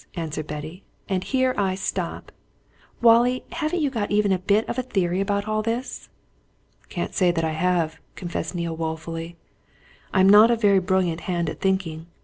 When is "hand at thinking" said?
11.29-12.07